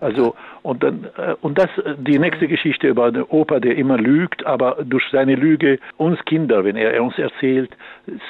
Also 0.00 0.34
und 0.62 0.82
dann 0.82 1.06
äh, 1.16 1.34
und 1.40 1.58
das 1.58 1.68
die 1.98 2.18
nächste 2.18 2.48
Geschichte 2.48 2.88
über 2.88 3.10
den 3.12 3.22
Opa, 3.22 3.60
der 3.60 3.76
immer 3.76 3.98
lügt, 3.98 4.44
aber 4.46 4.78
durch 4.84 5.04
seine 5.10 5.34
Lüge 5.34 5.78
uns 5.96 6.22
Kinder, 6.24 6.64
wenn 6.64 6.76
er 6.76 7.02
uns 7.02 7.18
erzählt, 7.18 7.70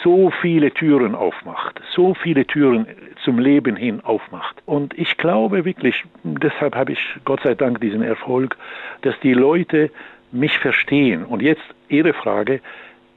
so 0.02 0.30
viele 0.40 0.70
Türen 0.72 1.14
aufmacht, 1.14 1.80
so 1.94 2.14
viele 2.14 2.46
Türen 2.46 2.86
zum 3.24 3.38
Leben 3.38 3.76
hin 3.76 4.00
aufmacht. 4.02 4.56
Und 4.66 4.96
ich 4.98 5.16
glaube 5.16 5.64
wirklich, 5.64 6.04
deshalb 6.22 6.74
habe 6.74 6.92
ich 6.92 7.00
Gott 7.24 7.40
sei 7.42 7.54
Dank 7.54 7.80
diesen 7.80 8.02
Erfolg, 8.02 8.56
dass 9.02 9.18
die 9.20 9.34
Leute 9.34 9.90
mich 10.32 10.58
verstehen. 10.58 11.24
Und 11.24 11.42
jetzt 11.42 11.62
Ihre 11.88 12.12
Frage, 12.12 12.60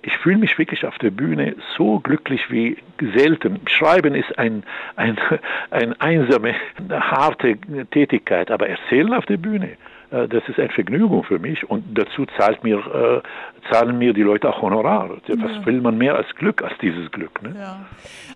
ich 0.04 0.18
fühle 0.18 0.38
mich 0.38 0.58
wirklich 0.58 0.86
auf 0.86 0.98
der 0.98 1.12
Bühne 1.12 1.56
so 1.78 2.00
glücklich 2.00 2.50
wie 2.50 2.78
selten. 3.16 3.60
Schreiben 3.68 4.16
ist 4.16 4.38
ein, 4.38 4.64
ein, 4.96 5.18
ein 5.72 6.00
einsame, 6.00 6.56
harte 6.90 7.58
Tätigkeit, 7.92 8.52
aber 8.52 8.68
erzählen 8.68 9.14
auf 9.14 9.26
der 9.26 9.38
Bühne, 9.38 9.70
das 10.12 10.44
ist 10.50 10.60
eine 10.60 10.70
Vergnügung 10.70 11.24
für 11.24 11.40
mich 11.40 11.70
und 11.70 11.98
dazu 11.98 12.26
zahlt 12.38 12.64
mir, 12.66 12.78
äh, 12.78 13.72
zahlen 13.72 13.98
mir 13.98 14.14
die 14.14 14.24
Leute 14.24 14.50
auch 14.50 14.62
Honorar. 14.62 15.10
Was 15.10 15.22
ja. 15.28 15.66
will 15.66 15.80
man 15.80 15.98
mehr 15.98 16.16
als 16.16 16.28
Glück, 16.36 16.62
als 16.62 16.74
dieses 16.82 17.10
Glück? 17.12 17.42
Ne? 17.42 17.56
Ja. 17.58 17.86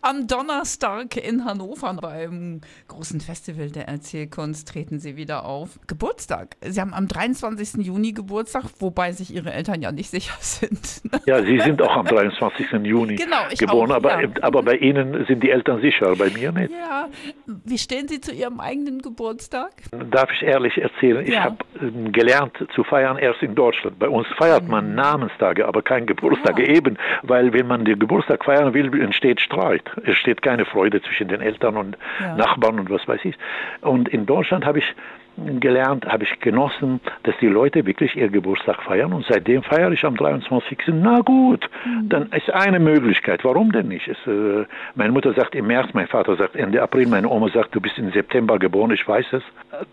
Am 0.02 0.26
Donnerstag 0.28 1.18
in 1.18 1.44
Hannover 1.44 1.94
beim 2.02 2.62
großen 2.88 3.20
Festival 3.20 3.72
der 3.72 3.90
Erzählkunst 3.90 4.70
treten 4.70 5.00
Sie 5.00 5.18
wieder 5.18 5.46
auf. 5.46 5.78
Geburtstag. 5.88 6.56
Sie 6.62 6.80
haben 6.80 6.94
am 6.94 7.10
23. 7.10 7.86
Juni 7.86 8.14
Geburtstag, 8.14 8.64
wobei 8.80 9.12
sich 9.12 9.34
Ihre 9.34 9.52
Eltern 9.52 9.82
ja 9.82 9.92
nicht 9.92 10.10
sicher 10.10 10.36
sind. 10.40 11.02
Ja, 11.26 11.44
Sie 11.44 11.60
sind 11.60 11.82
auch 11.82 11.98
am 11.98 12.06
23. 12.06 12.72
Juni 12.84 13.16
genau, 13.16 13.38
geboren, 13.58 13.92
auch, 13.92 13.96
aber, 13.96 14.22
ja. 14.22 14.30
aber 14.42 14.64
bei 14.64 14.76
Ihnen 14.76 15.26
sind 15.28 15.44
die 15.44 15.50
Eltern 15.50 15.82
sicher, 15.82 16.16
bei 16.16 16.30
mir 16.30 16.54
nicht. 16.54 16.72
Ja. 16.72 17.10
Wie 17.46 17.78
stehen 17.78 18.08
Sie 18.08 18.22
zu 18.22 18.34
Ihrem 18.34 18.62
eigenen 18.62 19.02
Geburtstag? 19.02 19.74
Darf 20.12 20.32
ich 20.32 20.44
ehrlich 20.44 20.78
erzählen? 20.78 21.26
Ich 21.26 21.38
habe 21.38 21.58
ähm, 21.58 21.65
gelernt 22.12 22.54
zu 22.74 22.84
feiern 22.84 23.18
erst 23.18 23.42
in 23.44 23.56
Deutschland. 23.56 24.00
Bei 24.00 24.08
uns 24.08 24.28
feiert 24.38 24.68
man 24.68 24.90
mhm. 24.90 24.96
Namenstage, 24.96 25.68
aber 25.68 25.82
kein 25.82 26.06
Geburtstag. 26.06 26.58
Ja. 26.60 26.66
Eben, 26.66 26.98
weil 27.24 27.54
wenn 27.54 27.68
man 27.68 27.86
den 27.86 28.00
Geburtstag 28.00 28.46
feiern 28.46 28.74
will, 28.74 29.00
entsteht 29.02 29.42
Streit. 29.42 29.84
Es 30.06 30.18
steht 30.18 30.42
keine 30.42 30.66
Freude 30.66 31.02
zwischen 31.02 31.28
den 31.28 31.42
Eltern 31.42 31.76
und 31.78 31.98
ja. 32.20 32.36
Nachbarn 32.36 32.80
und 32.80 32.90
was 32.90 33.08
weiß 33.08 33.20
ich. 33.24 33.36
Und 33.82 34.08
in 34.10 34.26
Deutschland 34.26 34.66
habe 34.66 34.80
ich 34.80 34.96
gelernt, 35.38 36.06
habe 36.06 36.24
ich 36.24 36.40
genossen, 36.40 37.02
dass 37.24 37.36
die 37.42 37.48
Leute 37.48 37.86
wirklich 37.86 38.16
ihr 38.16 38.30
Geburtstag 38.30 38.82
feiern 38.84 39.14
und 39.14 39.26
seitdem 39.28 39.64
feiere 39.64 39.92
ich 39.92 40.04
am 40.06 40.16
23. 40.16 40.78
Na 40.88 41.20
gut, 41.20 41.70
mhm. 41.86 42.10
dann 42.10 42.32
ist 42.32 42.50
eine 42.52 42.80
Möglichkeit. 42.80 43.44
Warum 43.44 43.72
denn 43.72 43.90
nicht? 43.90 44.08
Es, 44.08 44.18
äh, 44.28 44.66
meine 44.96 45.12
Mutter 45.12 45.34
sagt 45.34 45.56
im 45.56 45.68
März, 45.68 45.90
mein 45.94 46.08
Vater 46.08 46.36
sagt 46.38 46.56
Ende 46.56 46.82
April, 46.82 47.08
meine 47.08 47.30
Oma 47.30 47.50
sagt, 47.50 47.76
du 47.76 47.82
bist 47.82 47.98
im 47.98 48.12
September 48.12 48.58
geboren, 48.60 48.92
ich 48.92 49.06
weiß 49.08 49.26
es. 49.34 49.44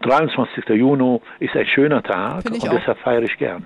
23. 0.03 0.69
Juni 0.71 1.21
ist 1.41 1.57
ein 1.57 1.67
schöner 1.67 2.03
Tag 2.03 2.45
und 2.47 2.63
auch. 2.63 2.71
deshalb 2.71 2.99
feiere 2.99 3.23
ich 3.23 3.37
gern. 3.37 3.65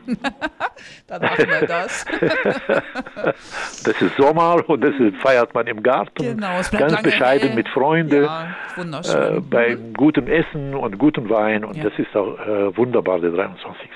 dann 1.07 1.23
machen 1.23 1.47
wir 1.47 1.67
das. 1.67 2.05
das 3.85 4.03
ist 4.03 4.17
Sommer 4.17 4.63
und 4.67 4.83
das 4.83 4.95
feiert 5.21 5.53
man 5.55 5.67
im 5.67 5.83
Garten. 5.83 6.23
Genau, 6.23 6.61
ganz 6.71 7.03
bescheiden 7.03 7.49
hell. 7.49 7.57
mit 7.57 7.69
Freunden, 7.69 8.25
ja, 8.25 8.55
äh, 8.77 9.41
bei 9.41 9.77
mhm. 9.77 9.93
gutem 9.95 10.27
Essen 10.27 10.75
und 10.75 10.99
gutem 10.99 11.29
Wein 11.29 11.66
und 11.69 11.77
ja. 11.77 11.85
das 11.85 11.99
ist 11.99 12.15
auch 12.17 12.39
äh, 12.39 12.77
wunderbar, 12.77 13.21
der 13.21 13.31
23. 13.31 13.91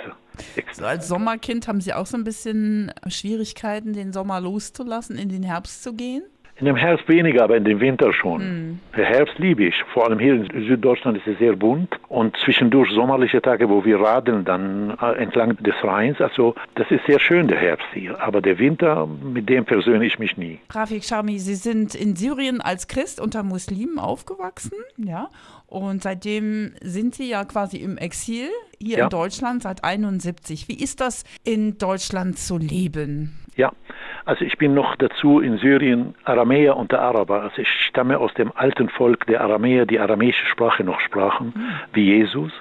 So, 0.73 0.85
als 0.85 1.09
Sommerkind 1.09 1.69
haben 1.69 1.81
Sie 1.81 1.93
auch 1.93 2.07
so 2.07 2.17
ein 2.17 2.25
bisschen 2.25 2.93
Schwierigkeiten, 3.09 3.93
den 3.93 4.13
Sommer 4.13 4.41
loszulassen, 4.41 5.17
in 5.17 5.29
den 5.29 5.43
Herbst 5.43 5.83
zu 5.83 5.95
gehen? 5.95 6.23
In 6.61 6.67
dem 6.67 6.77
Herbst 6.77 7.09
weniger, 7.09 7.45
aber 7.45 7.57
in 7.57 7.65
dem 7.65 7.81
Winter 7.81 8.13
schon. 8.13 8.43
Mhm. 8.43 8.79
Der 8.95 9.07
Herbst 9.07 9.39
liebe 9.39 9.65
ich. 9.65 9.83
Vor 9.95 10.05
allem 10.05 10.19
hier 10.19 10.35
in 10.35 10.67
Süddeutschland 10.67 11.17
ist 11.17 11.27
es 11.27 11.39
sehr 11.39 11.57
bunt 11.57 11.99
und 12.09 12.37
zwischendurch 12.37 12.91
sommerliche 12.91 13.41
Tage, 13.41 13.71
wo 13.71 13.83
wir 13.85 13.99
radeln 13.99 14.45
dann 14.45 14.97
äh, 15.01 15.13
entlang 15.15 15.57
des 15.57 15.75
Rheins. 15.83 16.21
Also 16.21 16.55
das 16.75 16.91
ist 16.91 17.07
sehr 17.07 17.19
schön, 17.19 17.49
der 17.49 17.59
Herbst 17.59 17.87
hier. 17.95 18.21
Aber 18.21 18.43
der 18.43 18.59
Winter, 18.59 19.07
mit 19.07 19.49
dem 19.49 19.65
versöhne 19.65 20.05
ich 20.05 20.19
mich 20.19 20.37
nie. 20.37 20.59
Rafik 20.69 21.03
Shami, 21.03 21.39
Sie 21.39 21.55
sind 21.55 21.95
in 21.95 22.15
Syrien 22.15 22.61
als 22.61 22.89
Christ 22.89 23.21
unter 23.21 23.43
Muslimen 23.43 23.99
aufgewachsen, 23.99 24.77
ja? 24.99 25.31
Und 25.67 26.03
seitdem 26.03 26.73
sind 26.83 27.15
Sie 27.15 27.31
ja 27.31 27.45
quasi 27.45 27.79
im 27.79 27.97
Exil 27.97 28.49
hier 28.79 28.99
ja. 28.99 29.05
in 29.05 29.11
Deutschland 29.11 29.63
seit 29.63 29.85
71. 29.85 30.69
Wie 30.69 30.75
ist 30.75 31.01
das 31.01 31.25
in 31.45 31.79
Deutschland 31.79 32.39
zu 32.39 32.59
leben? 32.59 33.39
Ja, 33.57 33.73
also 34.25 34.45
ich 34.45 34.59
bin 34.59 34.75
noch 34.75 34.97
dazu 34.97 35.41
in 35.41 35.59
Syrien 35.59 36.15
Aramäer 36.25 36.77
unter 36.77 37.01
Araber. 37.01 37.43
Also 37.43 37.63
ich 37.63 37.69
stamme 37.87 38.19
aus 38.19 38.33
dem 38.35 38.53
alten 38.55 38.89
Volk 38.89 39.27
der 39.27 39.41
Aramäer, 39.41 39.87
die 39.87 39.99
aramäische 39.99 40.47
Sprache 40.47 40.85
noch 40.85 41.01
sprachen, 41.01 41.53
mhm. 41.55 41.73
wie 41.93 42.05
Jesus. 42.05 42.53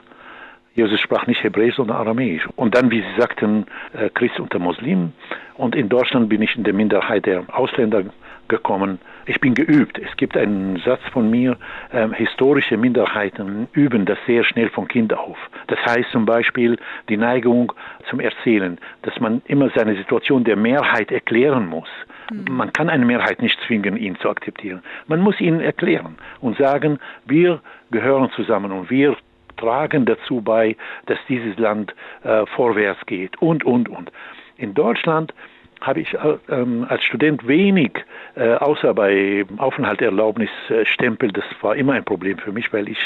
Jesus 0.75 0.99
sprach 1.01 1.27
nicht 1.27 1.43
Hebräisch, 1.43 1.75
sondern 1.75 1.97
Aramäisch. 1.97 2.47
Und 2.55 2.75
dann, 2.75 2.89
wie 2.91 3.01
Sie 3.01 3.19
sagten, 3.19 3.65
äh, 3.93 4.09
Christ 4.09 4.39
unter 4.39 4.59
Muslimen. 4.59 5.13
Und 5.55 5.75
in 5.75 5.89
Deutschland 5.89 6.29
bin 6.29 6.41
ich 6.41 6.55
in 6.55 6.63
der 6.63 6.73
Minderheit 6.73 7.25
der 7.25 7.43
Ausländer 7.51 8.03
gekommen. 8.47 8.99
Ich 9.29 9.39
bin 9.39 9.53
geübt. 9.53 9.99
Es 9.99 10.17
gibt 10.17 10.35
einen 10.35 10.77
Satz 10.77 11.01
von 11.13 11.29
mir, 11.29 11.55
äh, 11.91 12.07
historische 12.15 12.77
Minderheiten 12.77 13.67
üben 13.73 14.07
das 14.07 14.17
sehr 14.25 14.43
schnell 14.43 14.69
von 14.69 14.87
Kind 14.87 15.13
auf. 15.13 15.37
Das 15.67 15.77
heißt 15.85 16.09
zum 16.11 16.25
Beispiel 16.25 16.79
die 17.09 17.15
Neigung 17.15 17.71
zum 18.09 18.19
Erzählen, 18.19 18.79
dass 19.03 19.19
man 19.19 19.43
immer 19.45 19.69
seine 19.75 19.95
Situation 19.95 20.45
der 20.45 20.55
Mehrheit 20.55 21.11
erklären 21.11 21.67
muss. 21.67 21.89
Mhm. 22.31 22.45
Man 22.49 22.73
kann 22.73 22.89
eine 22.89 23.05
Mehrheit 23.05 23.39
nicht 23.39 23.59
zwingen, 23.67 23.97
ihn 23.97 24.15
zu 24.15 24.31
akzeptieren. 24.31 24.81
Man 25.05 25.19
muss 25.21 25.39
ihnen 25.39 25.61
erklären 25.61 26.17
und 26.41 26.57
sagen, 26.57 26.97
wir 27.27 27.61
gehören 27.91 28.31
zusammen 28.31 28.71
und 28.71 28.89
wir 28.89 29.15
tragen 29.57 30.07
dazu 30.07 30.41
bei, 30.41 30.75
dass 31.05 31.19
dieses 31.29 31.55
Land 31.59 31.93
äh, 32.23 32.47
vorwärts 32.47 33.05
geht 33.05 33.39
und, 33.39 33.63
und, 33.63 33.89
und. 33.89 34.11
In 34.57 34.73
Deutschland 34.73 35.35
habe 35.81 36.01
ich 36.01 36.13
äh, 36.13 36.37
ähm, 36.49 36.85
als 36.89 37.03
Student 37.03 37.47
wenig, 37.47 37.91
äh, 38.35 38.53
außer 38.55 38.93
bei 38.93 39.45
Aufenthaltserlaubnis 39.57 40.49
äh, 40.69 40.85
das 41.33 41.45
war 41.61 41.75
immer 41.75 41.93
ein 41.93 42.03
Problem 42.03 42.37
für 42.37 42.51
mich, 42.51 42.71
weil 42.73 42.89
ich 42.89 42.99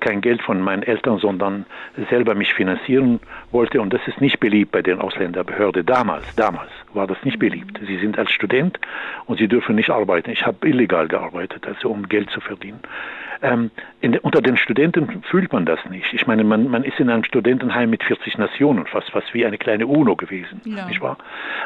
kein 0.00 0.20
Geld 0.20 0.42
von 0.42 0.60
meinen 0.60 0.82
Eltern, 0.82 1.18
sondern 1.18 1.66
selber 2.10 2.34
mich 2.34 2.52
finanzieren 2.54 3.20
wollte 3.52 3.80
und 3.80 3.92
das 3.92 4.00
ist 4.06 4.20
nicht 4.20 4.40
beliebt 4.40 4.72
bei 4.72 4.82
den 4.82 5.00
Ausländerbehörden 5.00 5.84
damals. 5.86 6.24
Damals 6.36 6.70
war 6.92 7.06
das 7.06 7.18
nicht 7.24 7.38
beliebt. 7.38 7.78
Sie 7.86 7.98
sind 7.98 8.18
als 8.18 8.30
Student 8.30 8.78
und 9.26 9.38
sie 9.38 9.48
dürfen 9.48 9.76
nicht 9.76 9.90
arbeiten. 9.90 10.30
Ich 10.30 10.46
habe 10.46 10.68
illegal 10.68 11.08
gearbeitet, 11.08 11.66
also 11.66 11.90
um 11.90 12.08
Geld 12.08 12.30
zu 12.30 12.40
verdienen. 12.40 12.80
Ähm, 13.40 13.70
in, 14.00 14.18
unter 14.18 14.42
den 14.42 14.56
Studenten 14.56 15.22
fühlt 15.22 15.52
man 15.52 15.64
das 15.64 15.78
nicht. 15.88 16.12
Ich 16.12 16.26
meine, 16.26 16.42
man, 16.42 16.68
man 16.68 16.82
ist 16.82 16.98
in 16.98 17.08
einem 17.08 17.22
Studentenheim 17.22 17.88
mit 17.88 18.02
40 18.02 18.36
Nationen, 18.36 18.86
fast, 18.86 19.10
fast 19.10 19.32
wie 19.32 19.46
eine 19.46 19.58
kleine 19.58 19.86
UNO 19.86 20.16
gewesen, 20.16 20.60
ja. 20.64 20.86
nicht 20.86 21.00
wahr? 21.00 21.18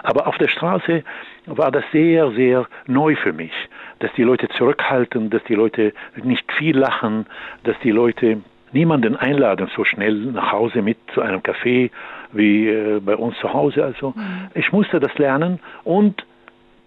Aber 0.03 0.27
auf 0.27 0.37
der 0.37 0.49
Straße 0.49 1.03
war 1.47 1.71
das 1.71 1.85
sehr, 1.91 2.31
sehr 2.33 2.67
neu 2.87 3.17
für 3.17 3.33
mich, 3.33 3.53
dass 4.01 4.13
die 4.15 4.23
Leute 4.23 4.49
zurückhalten, 4.51 5.31
dass 5.31 5.43
die 5.45 5.55
Leute 5.55 5.95
nicht 6.23 6.51
viel 6.53 6.77
lachen, 6.77 7.27
dass 7.65 7.79
die 7.81 7.91
Leute 7.91 8.43
niemanden 8.73 9.17
einladen 9.17 9.69
so 9.77 9.85
schnell 9.85 10.15
nach 10.15 10.53
Hause 10.53 10.83
mit 10.83 10.99
zu 11.15 11.21
einem 11.21 11.41
Café 11.41 11.91
wie 12.33 12.69
äh, 12.69 13.01
bei 13.01 13.17
uns 13.17 13.37
zu 13.39 13.53
Hause. 13.53 13.85
Also 13.85 14.11
mhm. 14.17 14.49
ich 14.55 14.73
musste 14.73 15.01
das 15.01 15.17
lernen 15.19 15.61
und 15.85 16.25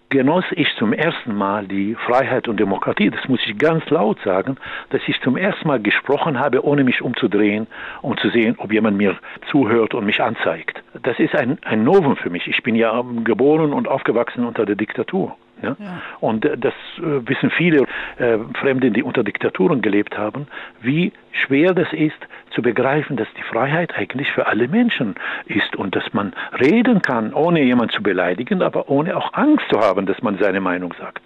genoss 0.08 0.44
ich 0.52 0.68
zum 0.78 0.92
ersten 0.92 1.34
Mal 1.34 1.66
die 1.66 1.94
Freiheit 1.94 2.48
und 2.48 2.60
Demokratie. 2.60 3.10
Das 3.10 3.26
muss 3.28 3.40
ich 3.44 3.58
ganz 3.58 3.88
laut 3.90 4.18
sagen, 4.24 4.56
dass 4.90 5.00
ich 5.06 5.20
zum 5.22 5.36
ersten 5.36 5.66
Mal 5.66 5.80
gesprochen 5.80 6.38
habe, 6.38 6.64
ohne 6.64 6.84
mich 6.84 7.02
umzudrehen, 7.02 7.66
um 8.02 8.16
zu 8.16 8.30
sehen, 8.30 8.54
ob 8.58 8.72
jemand 8.72 8.96
mir 8.96 9.16
zuhört 9.50 9.94
und 9.94 10.06
mich 10.06 10.22
anzeigt. 10.22 10.82
Das 11.02 11.18
ist 11.18 11.34
ein, 11.34 11.58
ein 11.64 11.84
Novum 11.84 12.16
für 12.16 12.30
mich. 12.30 12.46
Ich 12.46 12.62
bin 12.62 12.76
ja 12.76 13.02
geboren 13.24 13.72
und 13.72 13.88
aufgewachsen 13.88 14.44
unter 14.44 14.64
der 14.64 14.76
Diktatur. 14.76 15.36
Ja? 15.62 15.76
ja? 15.78 16.02
Und 16.20 16.44
äh, 16.44 16.56
das 16.56 16.74
äh, 16.98 17.28
wissen 17.28 17.50
viele 17.50 17.86
äh, 18.18 18.38
Fremde, 18.60 18.90
die 18.90 19.02
unter 19.02 19.24
Diktaturen 19.24 19.82
gelebt 19.82 20.16
haben, 20.16 20.46
wie 20.80 21.12
schwer 21.32 21.74
das 21.74 21.92
ist, 21.92 22.16
zu 22.50 22.62
begreifen, 22.62 23.16
dass 23.16 23.28
die 23.36 23.42
Freiheit 23.42 23.94
eigentlich 23.96 24.30
für 24.32 24.46
alle 24.46 24.68
Menschen 24.68 25.14
ist 25.46 25.76
und 25.76 25.94
dass 25.94 26.12
man 26.12 26.32
reden 26.58 27.02
kann, 27.02 27.34
ohne 27.34 27.62
jemanden 27.62 27.92
zu 27.92 28.02
beleidigen, 28.02 28.62
aber 28.62 28.88
ohne 28.88 29.16
auch 29.16 29.34
Angst 29.34 29.66
zu 29.70 29.80
haben, 29.80 30.06
dass 30.06 30.22
man 30.22 30.38
seine 30.38 30.60
Meinung 30.60 30.94
sagt. 30.98 31.22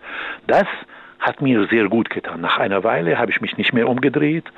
Das 0.46 0.66
hat 1.20 1.42
mir 1.42 1.66
sehr 1.68 1.88
gut 1.88 2.10
getan. 2.10 2.40
Nach 2.40 2.58
einer 2.58 2.82
Weile 2.82 3.18
habe 3.18 3.30
ich 3.30 3.40
mich 3.40 3.56
nicht 3.56 3.72
mehr 3.72 3.88
umgedreht 3.88 4.50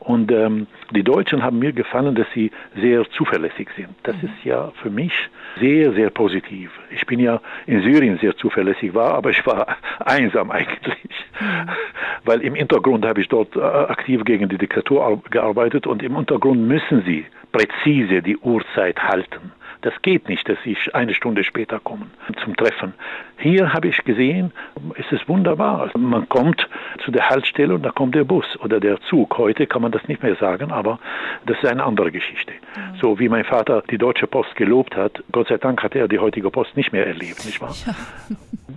und 0.00 0.30
ähm, 0.32 0.66
die 0.92 1.02
Deutschen 1.02 1.42
haben 1.42 1.58
mir 1.58 1.72
gefallen, 1.72 2.14
dass 2.14 2.26
sie 2.34 2.50
sehr 2.76 3.08
zuverlässig 3.10 3.68
sind. 3.76 3.90
Das 4.04 4.16
mhm. 4.16 4.28
ist 4.28 4.44
ja 4.44 4.72
für 4.82 4.90
mich 4.90 5.12
sehr, 5.60 5.92
sehr 5.92 6.10
positiv. 6.10 6.70
Ich 6.90 7.04
bin 7.06 7.20
ja 7.20 7.40
in 7.66 7.82
Syrien 7.82 8.18
sehr 8.18 8.36
zuverlässig 8.36 8.94
war, 8.94 9.14
aber 9.14 9.30
ich 9.30 9.44
war 9.46 9.76
einsam 9.98 10.50
eigentlich. 10.50 11.26
Mhm. 11.40 11.68
Weil 12.24 12.40
im 12.40 12.54
Hintergrund 12.54 13.06
habe 13.06 13.20
ich 13.20 13.28
dort 13.28 13.56
äh, 13.56 13.60
aktiv 13.60 14.24
gegen 14.24 14.48
die 14.48 14.58
Diktatur 14.58 15.22
gearbeitet 15.30 15.86
und 15.86 16.02
im 16.02 16.16
Untergrund 16.16 16.66
müssen 16.66 17.02
sie 17.04 17.26
präzise 17.52 18.22
die 18.22 18.36
Uhrzeit 18.36 19.02
halten. 19.02 19.52
Das 19.82 19.94
geht 20.02 20.28
nicht, 20.28 20.48
dass 20.48 20.58
sie 20.64 20.76
eine 20.92 21.14
Stunde 21.14 21.44
später 21.44 21.78
kommen 21.78 22.10
zum 22.42 22.56
Treffen. 22.56 22.94
Hier 23.38 23.72
habe 23.72 23.88
ich 23.88 24.02
gesehen, 24.04 24.52
es 24.96 25.10
ist 25.12 25.28
wunderbar. 25.28 25.90
Man 25.96 26.28
kommt 26.28 26.68
zu 27.04 27.10
der 27.10 27.28
Haltestelle 27.28 27.74
und 27.74 27.82
da 27.82 27.90
kommt 27.90 28.14
der 28.14 28.24
Bus 28.24 28.44
oder 28.60 28.80
der 28.80 29.00
Zug. 29.02 29.38
Heute 29.38 29.66
kann 29.66 29.82
man 29.82 29.92
das 29.92 30.06
nicht 30.08 30.22
mehr 30.22 30.34
sagen, 30.36 30.72
aber 30.72 30.98
das 31.46 31.58
ist 31.58 31.66
eine 31.66 31.84
andere 31.84 32.10
Geschichte. 32.10 32.52
Mhm. 32.52 32.98
So 33.00 33.18
wie 33.20 33.28
mein 33.28 33.44
Vater 33.44 33.82
die 33.88 33.98
Deutsche 33.98 34.26
Post 34.26 34.56
gelobt 34.56 34.96
hat, 34.96 35.22
Gott 35.30 35.48
sei 35.48 35.58
Dank 35.58 35.82
hat 35.82 35.94
er 35.94 36.08
die 36.08 36.18
heutige 36.18 36.50
Post 36.50 36.76
nicht 36.76 36.92
mehr 36.92 37.06
erlebt, 37.06 37.44
nicht 37.44 37.60
wahr? 37.60 37.74
Ja. 37.86 37.94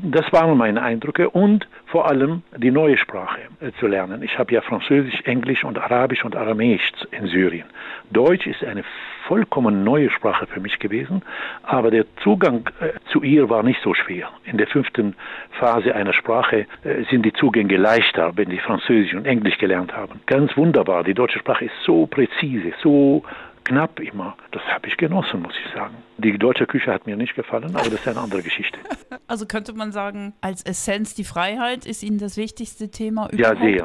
Das 0.04 0.32
waren 0.34 0.58
meine 0.58 0.82
Eindrücke 0.82 1.30
und 1.30 1.68
vor 1.86 2.08
allem 2.08 2.42
die 2.58 2.72
neue 2.72 2.98
Sprache 2.98 3.40
äh, 3.60 3.72
zu 3.80 3.86
lernen. 3.86 4.24
Ich 4.24 4.40
habe 4.40 4.52
ja 4.52 4.62
Französisch, 4.62 5.22
Englisch 5.26 5.64
und 5.64 5.78
Arabisch 5.78 6.26
und 6.26 6.36
Aramäisch 6.36 6.92
in 7.12 7.28
Syrien. 7.28 7.68
Deutsch 8.10 8.48
ist 8.48 8.64
eine 8.64 8.84
vollkommen 9.28 9.84
neue 9.84 10.10
Sprache 10.10 10.48
für 10.48 10.60
mich 10.60 10.80
gewesen, 10.80 11.22
aber 11.62 11.92
der 11.92 12.06
Zugang 12.24 12.68
äh, 12.80 12.94
zu 13.12 13.22
ihr 13.22 13.50
war 13.50 13.62
nicht 13.62 13.80
so 13.84 13.94
schwer. 13.94 14.30
In 14.46 14.58
der 14.58 14.66
fünften 14.68 15.16
Phase 15.60 15.94
einer 15.94 16.14
Sprache 16.14 16.66
äh, 16.84 17.04
sind 17.12 17.24
die 17.24 17.34
Zugänge 17.34 17.78
leichter, 17.78 18.32
wenn 18.36 18.50
die 18.50 18.58
Französisch 18.58 19.14
und 19.14 19.28
Englisch 19.28 19.60
gelernt 19.60 19.96
haben. 19.96 20.20
Ganz 20.26 20.58
wunderbar. 20.58 21.04
Die 21.04 21.14
deutsche 21.14 21.38
Sprache 21.38 21.66
ist 21.66 21.76
so 21.86 22.08
präzise, 22.08 22.74
so 22.82 23.24
knapp 23.64 24.00
immer. 24.00 24.36
Das 24.52 24.64
habe 24.64 24.88
ich 24.88 24.98
genossen, 24.98 25.42
muss 25.42 25.54
ich 25.66 25.74
sagen. 25.74 25.96
Die 26.18 26.38
deutsche 26.38 26.68
Küche 26.68 26.92
hat 26.92 27.06
mir 27.06 27.18
nicht 27.18 27.36
gefallen, 27.36 27.76
aber 27.76 27.90
das 27.90 27.94
ist 27.94 28.08
eine 28.08 28.20
andere 28.20 28.42
Geschichte. 28.42 28.80
Also 29.28 29.46
könnte 29.46 29.72
man 29.72 29.94
sagen, 29.94 30.34
als 30.42 30.62
Essenz 30.64 31.16
die 31.16 31.24
Freiheit 31.24 31.86
ist 31.86 32.04
Ihnen 32.04 32.18
das 32.18 32.36
wichtigste 32.36 32.92
Thema 32.92 33.30
überhaupt? 33.32 33.60
Ja, 33.60 33.66
sehr. 33.66 33.84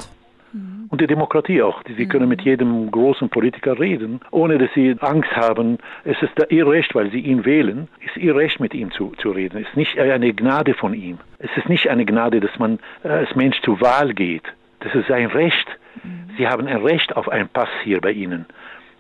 Mhm. 0.53 0.87
Und 0.89 1.01
die 1.01 1.07
Demokratie 1.07 1.63
auch. 1.63 1.83
Sie 1.85 2.05
mhm. 2.05 2.09
können 2.09 2.29
mit 2.29 2.43
jedem 2.43 2.91
großen 2.91 3.29
Politiker 3.29 3.79
reden, 3.79 4.21
ohne 4.31 4.59
dass 4.59 4.71
sie 4.75 4.97
Angst 5.01 5.31
haben. 5.37 5.79
Es 6.05 6.17
ist 6.23 6.33
ihr 6.51 6.67
Recht, 6.67 6.95
weil 6.95 7.11
sie 7.11 7.21
ihn 7.21 7.45
wählen, 7.45 7.89
ist 8.05 8.17
ihr 8.17 8.35
Recht, 8.35 8.61
mit 8.61 8.75
ihm 8.75 8.91
zu, 8.93 9.13
zu 9.19 9.31
reden. 9.31 9.63
Es 9.63 9.69
ist 9.69 9.77
nicht 9.77 9.99
eine 9.99 10.33
Gnade 10.33 10.75
von 10.75 10.95
ihm. 10.95 11.19
Es 11.39 11.51
ist 11.57 11.69
nicht 11.69 11.89
eine 11.89 12.05
Gnade, 12.05 12.41
dass 12.41 12.59
man 12.59 12.79
äh, 13.05 13.09
als 13.09 13.35
Mensch 13.35 13.61
zur 13.63 13.81
Wahl 13.81 14.15
geht. 14.15 14.45
Das 14.81 14.95
ist 14.95 15.09
sein 15.09 15.27
Recht. 15.27 15.67
Mhm. 16.03 16.31
Sie 16.37 16.49
haben 16.49 16.67
ein 16.67 16.83
Recht 16.83 17.17
auf 17.17 17.29
einen 17.29 17.49
Pass 17.49 17.69
hier 17.85 18.01
bei 18.01 18.13
Ihnen 18.13 18.47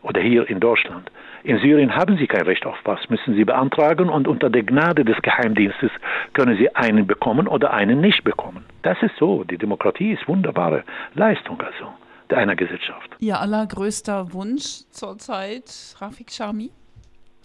oder 0.07 0.21
hier 0.21 0.49
in 0.49 0.61
Deutschland. 0.61 1.11
In 1.43 1.59
Syrien 1.59 1.95
haben 1.95 2.17
sie 2.17 2.27
kein 2.27 2.43
Recht 2.43 2.65
auf 2.67 2.77
Pass, 2.85 3.01
müssen 3.09 3.35
sie 3.35 3.45
beantragen 3.45 4.09
und 4.09 4.27
unter 4.27 4.51
der 4.51 4.63
Gnade 4.63 5.05
des 5.05 5.21
Geheimdienstes 5.23 5.91
können 6.33 6.57
sie 6.57 6.75
einen 6.75 7.07
bekommen 7.07 7.47
oder 7.47 7.73
einen 7.73 8.01
nicht 8.01 8.25
bekommen. 8.25 8.65
Das 8.83 8.97
ist 9.03 9.17
so. 9.19 9.45
Die 9.45 9.59
Demokratie 9.59 10.13
ist 10.13 10.27
wunderbare 10.29 10.85
Leistung 11.15 11.61
also. 11.61 11.93
einer 12.35 12.57
Gesellschaft. 12.57 13.17
Ihr 13.21 13.39
allergrößter 13.41 14.33
Wunsch 14.33 14.83
zurzeit, 14.91 15.95
Rafik 16.01 16.31
Shami? 16.31 16.71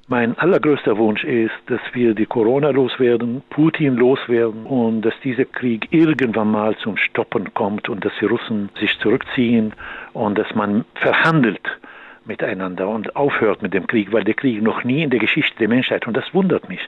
Mein 0.08 0.38
allergrößter 0.38 0.98
Wunsch 0.98 1.24
ist, 1.24 1.53
dass 1.68 1.80
wir 1.94 2.13
die 2.13 2.25
Corona 2.25 2.72
loswerden, 2.72 3.44
Putin 3.50 3.96
loswerden 3.96 4.65
und 4.65 5.03
dass 5.03 5.13
dieser 5.24 5.46
Krieg 5.46 5.88
irgendwann 5.91 6.51
mal 6.51 6.75
zum 6.77 6.98
Stoppen 6.98 7.53
kommt 7.53 7.88
und 7.88 8.03
dass 8.03 8.12
die 8.20 8.25
Russen 8.25 8.70
sich 8.80 8.98
zurückziehen 9.00 9.74
und 10.13 10.38
dass 10.38 10.53
man 10.56 10.84
verhandelt 10.96 11.62
miteinander 12.31 12.88
und 12.88 13.15
aufhört 13.15 13.61
mit 13.61 13.73
dem 13.73 13.85
Krieg, 13.88 14.11
weil 14.13 14.23
der 14.23 14.33
Krieg 14.33 14.61
noch 14.61 14.83
nie 14.83 15.03
in 15.03 15.09
der 15.09 15.19
Geschichte 15.19 15.57
der 15.59 15.67
Menschheit, 15.67 16.07
und 16.07 16.15
das 16.15 16.33
wundert 16.33 16.69
mich, 16.69 16.83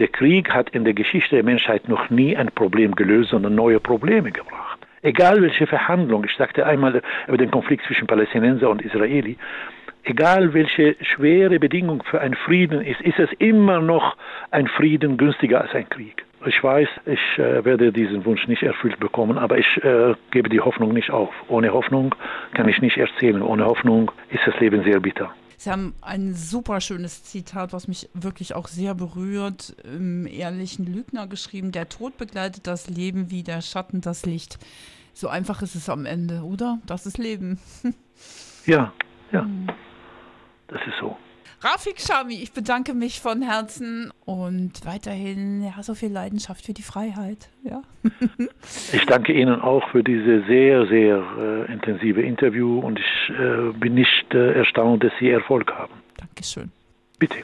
der 0.00 0.08
Krieg 0.08 0.52
hat 0.52 0.70
in 0.70 0.84
der 0.84 0.94
Geschichte 0.94 1.36
der 1.36 1.44
Menschheit 1.44 1.88
noch 1.88 2.10
nie 2.10 2.36
ein 2.36 2.50
Problem 2.60 2.94
gelöst, 2.94 3.30
sondern 3.30 3.54
neue 3.54 3.80
Probleme 3.80 4.32
gebracht. 4.32 4.78
Egal 5.02 5.40
welche 5.42 5.66
Verhandlung, 5.66 6.24
ich 6.24 6.34
sagte 6.36 6.66
einmal 6.66 7.02
über 7.28 7.38
den 7.38 7.50
Konflikt 7.50 7.84
zwischen 7.86 8.06
Palästinenser 8.06 8.68
und 8.68 8.82
Israeli, 8.82 9.36
egal 10.04 10.52
welche 10.52 10.96
schwere 11.00 11.58
Bedingung 11.58 12.02
für 12.02 12.20
einen 12.20 12.34
Frieden 12.34 12.80
ist, 12.82 13.00
ist 13.00 13.18
es 13.18 13.30
immer 13.38 13.80
noch 13.80 14.16
ein 14.50 14.66
Frieden 14.66 15.16
günstiger 15.16 15.60
als 15.62 15.74
ein 15.74 15.88
Krieg. 15.88 16.24
Ich 16.46 16.62
weiß, 16.62 16.88
ich 17.04 17.38
äh, 17.38 17.64
werde 17.64 17.92
diesen 17.92 18.24
Wunsch 18.24 18.46
nicht 18.48 18.62
erfüllt 18.62 18.98
bekommen, 18.98 19.36
aber 19.36 19.58
ich 19.58 19.66
äh, 19.84 20.14
gebe 20.30 20.48
die 20.48 20.60
Hoffnung 20.60 20.94
nicht 20.94 21.10
auf. 21.10 21.30
Ohne 21.48 21.72
Hoffnung 21.72 22.14
kann 22.54 22.68
ich 22.68 22.80
nicht 22.80 22.96
erzählen. 22.96 23.42
Ohne 23.42 23.66
Hoffnung 23.66 24.10
ist 24.30 24.46
das 24.46 24.58
Leben 24.58 24.82
sehr 24.84 25.00
bitter. 25.00 25.34
Sie 25.58 25.70
haben 25.70 25.94
ein 26.00 26.32
super 26.32 26.80
schönes 26.80 27.24
Zitat, 27.24 27.74
was 27.74 27.86
mich 27.86 28.08
wirklich 28.14 28.54
auch 28.54 28.66
sehr 28.68 28.94
berührt, 28.94 29.76
im 29.84 30.26
ehrlichen 30.26 30.86
Lügner 30.86 31.26
geschrieben. 31.26 31.72
Der 31.72 31.90
Tod 31.90 32.16
begleitet 32.16 32.66
das 32.66 32.88
Leben 32.88 33.30
wie 33.30 33.42
der 33.42 33.60
Schatten 33.60 34.00
das 34.00 34.24
Licht. 34.24 34.58
So 35.12 35.28
einfach 35.28 35.60
ist 35.60 35.74
es 35.74 35.90
am 35.90 36.06
Ende, 36.06 36.40
oder? 36.42 36.78
Das 36.86 37.04
ist 37.04 37.18
Leben. 37.18 37.60
ja, 38.64 38.94
ja. 39.32 39.42
Hm. 39.42 39.66
Das 40.68 40.80
ist 40.86 40.96
so. 40.98 41.18
Rafik 41.60 42.00
Shami, 42.00 42.34
ich 42.34 42.52
bedanke 42.52 42.94
mich 42.94 43.20
von 43.20 43.42
Herzen 43.42 44.12
und 44.24 44.84
weiterhin 44.84 45.62
ja, 45.62 45.82
so 45.82 45.94
viel 45.94 46.10
Leidenschaft 46.10 46.64
für 46.64 46.72
die 46.72 46.82
Freiheit. 46.82 47.48
Ja. 47.64 47.82
ich 48.92 49.04
danke 49.06 49.32
Ihnen 49.32 49.60
auch 49.60 49.88
für 49.90 50.02
diese 50.02 50.42
sehr, 50.46 50.86
sehr 50.86 51.22
äh, 51.38 51.72
intensive 51.72 52.22
Interview 52.22 52.80
und 52.80 52.98
ich 52.98 53.34
äh, 53.34 53.72
bin 53.78 53.94
nicht 53.94 54.32
äh, 54.32 54.54
erstaunt, 54.54 55.04
dass 55.04 55.12
Sie 55.20 55.28
Erfolg 55.28 55.72
haben. 55.72 55.94
Dankeschön. 56.16 56.70
Bitte. 57.18 57.38